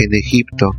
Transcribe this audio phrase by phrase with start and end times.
[0.00, 0.74] En Egipto,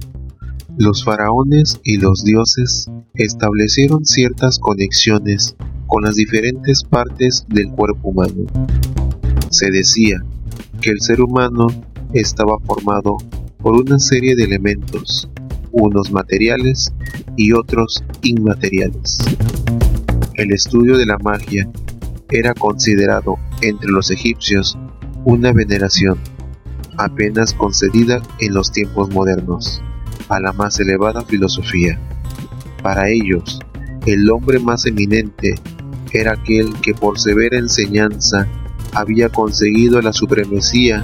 [0.79, 5.55] los faraones y los dioses establecieron ciertas conexiones
[5.85, 8.47] con las diferentes partes del cuerpo humano.
[9.51, 10.23] Se decía
[10.81, 11.67] que el ser humano
[12.13, 13.17] estaba formado
[13.59, 15.29] por una serie de elementos,
[15.71, 16.91] unos materiales
[17.37, 19.19] y otros inmateriales.
[20.33, 21.69] El estudio de la magia
[22.31, 24.79] era considerado entre los egipcios
[25.25, 26.17] una veneración
[26.97, 29.81] apenas concedida en los tiempos modernos
[30.29, 31.99] a la más elevada filosofía.
[32.81, 33.59] Para ellos,
[34.05, 35.55] el hombre más eminente
[36.13, 38.47] era aquel que por severa enseñanza
[38.93, 41.01] había conseguido la supremacía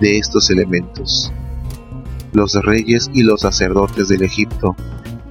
[0.00, 1.32] de estos elementos.
[2.32, 4.76] Los reyes y los sacerdotes del Egipto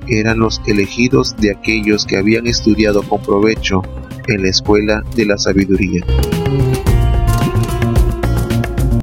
[0.08, 3.82] eran los elegidos de aquellos que habían estudiado con provecho
[4.28, 6.04] en la escuela de la sabiduría.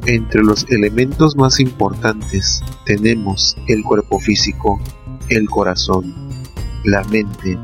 [0.09, 4.81] Entre los elementos más importantes tenemos el cuerpo físico,
[5.31, 6.15] el corazón,
[6.85, 7.59] la mente,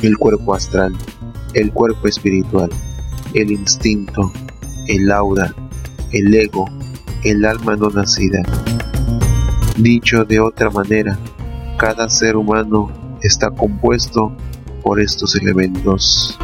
[0.00, 0.96] el cuerpo astral,
[1.52, 2.70] el cuerpo espiritual,
[3.34, 4.32] el instinto,
[4.88, 5.54] el aura,
[6.10, 6.64] el ego,
[7.22, 8.42] el alma no nacida.
[9.76, 11.18] Dicho de otra manera,
[11.76, 12.90] cada ser humano
[13.20, 14.34] está compuesto
[14.82, 16.38] por estos elementos.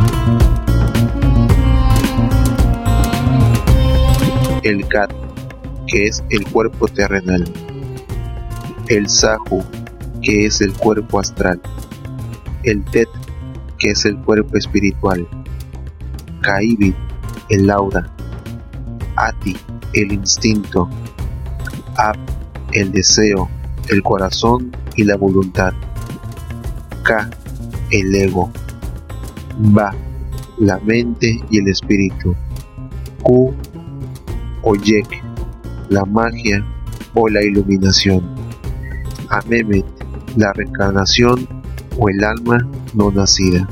[4.62, 5.10] El Kat,
[5.90, 7.44] que es el cuerpo terrenal.
[8.88, 9.62] El Sahu,
[10.22, 11.60] que es el cuerpo astral.
[12.62, 13.08] El Tet,
[13.78, 15.26] que es el cuerpo espiritual.
[16.42, 16.94] Kaibit,
[17.48, 18.08] el aura.
[19.16, 19.56] Ati,
[19.94, 20.88] el instinto.
[21.96, 22.16] Ab,
[22.72, 23.48] el deseo,
[23.88, 25.72] el corazón y la voluntad.
[27.02, 27.28] Ka,
[27.90, 28.50] el ego.
[29.58, 29.92] Ba,
[30.58, 32.36] la mente y el espíritu.
[33.22, 33.52] Ku,
[34.62, 35.29] o Yek,
[35.90, 36.64] la magia
[37.14, 38.22] o la iluminación.
[39.28, 39.84] Amemet,
[40.36, 41.46] la reencarnación
[41.98, 43.68] o el alma no nacida.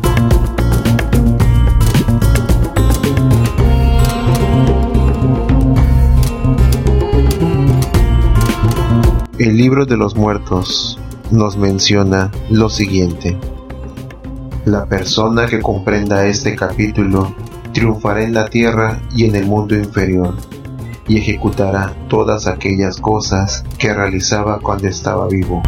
[9.38, 10.98] El libro de los muertos
[11.30, 13.38] nos menciona lo siguiente.
[14.64, 17.32] La persona que comprenda este capítulo
[17.72, 20.34] triunfará en la tierra y en el mundo inferior,
[21.08, 25.62] y ejecutará todas aquellas cosas que realizaba cuando estaba vivo.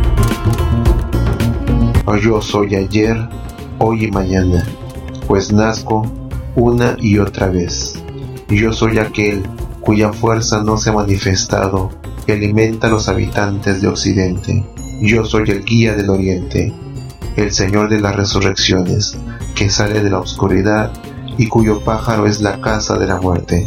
[2.23, 3.17] Yo soy ayer,
[3.79, 4.65] hoy y mañana,
[5.27, 6.03] pues nazco
[6.55, 8.01] una y otra vez.
[8.49, 9.43] Yo soy aquel
[9.81, 11.91] cuya fuerza no se ha manifestado
[12.33, 14.65] alimenta a los habitantes de Occidente.
[15.01, 16.73] Yo soy el guía del Oriente,
[17.37, 19.17] el Señor de las resurrecciones,
[19.55, 20.93] que sale de la oscuridad
[21.39, 23.67] y cuyo pájaro es la casa de la muerte.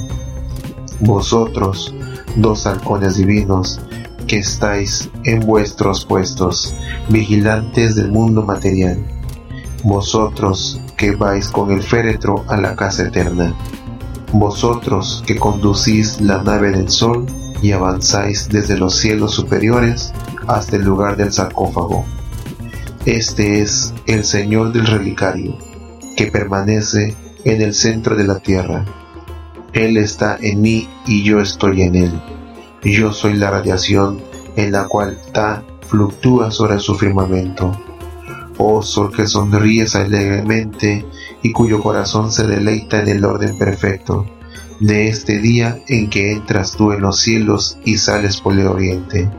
[1.06, 1.94] Vosotros,
[2.38, 3.82] dos halcones divinos,
[4.26, 6.74] que estáis en vuestros puestos,
[7.10, 9.04] vigilantes del mundo material.
[9.84, 13.54] Vosotros que vais con el féretro a la casa eterna.
[14.32, 17.26] Vosotros que conducís la nave del sol
[17.62, 20.14] y avanzáis desde los cielos superiores
[20.48, 22.06] hasta el lugar del sarcófago.
[23.06, 25.58] Este es el Señor del relicario,
[26.16, 27.14] que permanece
[27.44, 29.03] en el centro de la tierra.
[29.74, 32.22] Él está en mí y yo estoy en él.
[32.84, 34.22] Yo soy la radiación
[34.56, 37.72] en la cual Ta fluctúa sobre su firmamento.
[38.58, 41.06] Oh sol que sonríes alegremente
[41.42, 44.26] y cuyo corazón se deleita en el orden perfecto
[44.80, 49.30] de este día en que entras tú en los cielos y sales por el oriente.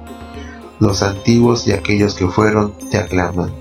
[0.81, 3.53] Los antiguos y aquellos que fueron te aclaman.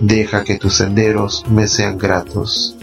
[0.00, 2.76] Deja que tus senderos me sean gratos.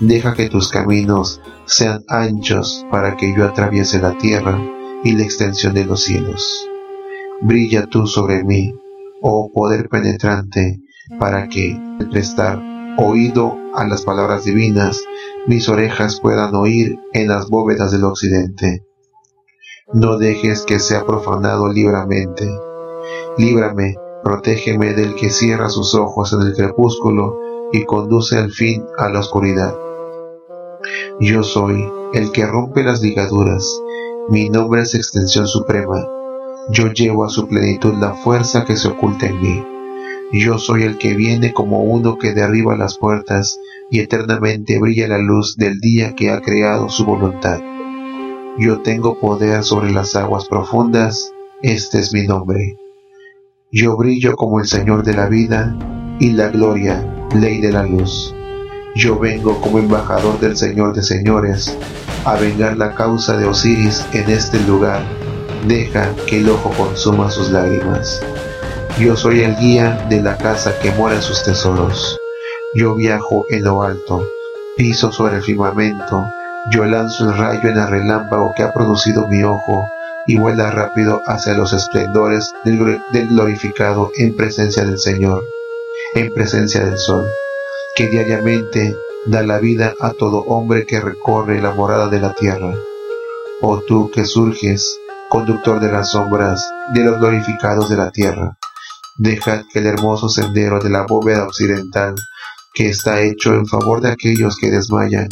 [0.00, 4.60] Deja que tus caminos sean anchos para que yo atraviese la tierra
[5.04, 6.68] y la extensión de los cielos.
[7.42, 8.74] Brilla tú sobre mí,
[9.22, 10.80] oh poder penetrante,
[11.20, 12.60] para que, al prestar
[12.98, 15.00] oído a las palabras divinas,
[15.46, 18.84] mis orejas puedan oír en las bóvedas del occidente.
[19.92, 22.50] No dejes que sea profanado libremente.
[23.38, 23.94] Líbrame,
[24.24, 27.38] protégeme del que cierra sus ojos en el crepúsculo
[27.72, 29.83] y conduce al fin a la oscuridad.
[31.20, 33.66] Yo soy el que rompe las ligaduras,
[34.28, 36.06] mi nombre es extensión suprema,
[36.70, 39.64] yo llevo a su plenitud la fuerza que se oculta en mí.
[40.32, 43.58] Yo soy el que viene como uno que derriba las puertas
[43.90, 47.60] y eternamente brilla la luz del día que ha creado su voluntad.
[48.58, 51.32] Yo tengo poder sobre las aguas profundas,
[51.62, 52.78] este es mi nombre.
[53.70, 55.76] Yo brillo como el Señor de la vida
[56.18, 58.34] y la gloria, ley de la luz.
[58.94, 61.76] Yo vengo como embajador del Señor de señores
[62.24, 65.02] a vengar la causa de Osiris en este lugar
[65.66, 68.22] deja que el ojo consuma sus lágrimas.
[68.98, 72.18] Yo soy el guía de la casa que mora en sus tesoros.
[72.74, 74.24] Yo viajo en lo alto,
[74.76, 76.24] piso sobre el firmamento,
[76.70, 79.84] yo lanzo el rayo en el relámpago que ha producido mi ojo
[80.26, 85.44] y vuela rápido hacia los esplendores del, glorificado en presencia del Señor,
[86.14, 87.26] en presencia del sol,
[87.94, 88.96] que diariamente
[89.26, 92.74] da la vida a todo hombre que recorre la morada de la tierra.
[93.62, 94.98] Oh tú que surges,
[95.28, 98.58] conductor de las sombras de los glorificados de la tierra,
[99.16, 102.16] Dejad que el hermoso sendero de la bóveda occidental,
[102.74, 105.28] que está hecho en favor de aquellos que desmayan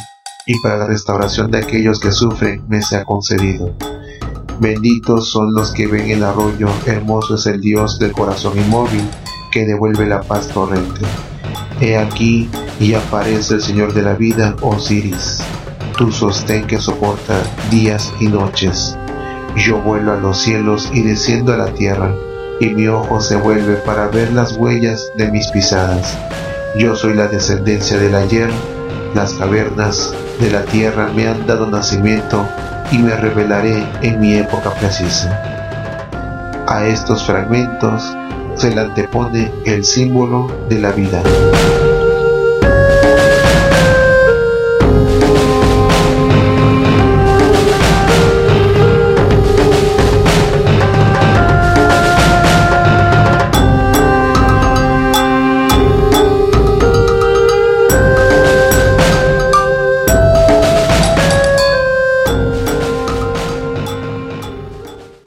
[0.47, 3.75] y para la restauración de aquellos que sufren, me sea concedido.
[4.61, 9.09] Benditos son los que ven el arroyo, hermoso es el Dios del corazón inmóvil,
[9.51, 11.01] que devuelve la paz torrente.
[11.83, 12.49] He aquí
[12.79, 15.41] y aparece el Señor de la vida, Osiris,
[15.99, 17.35] tu sostén que soporta
[17.73, 18.97] días y noches.
[19.57, 22.15] Yo vuelo a los cielos y desciendo a la tierra
[22.61, 26.17] y mi ojo se vuelve para ver las huellas de mis pisadas.
[26.79, 28.49] Yo soy la descendencia del ayer,
[29.17, 32.47] las cavernas de la tierra me han dado nacimiento
[32.93, 35.37] y me revelaré en mi época precisa.
[36.69, 38.05] A estos fragmentos
[38.57, 41.23] se le antepone el símbolo de la vida.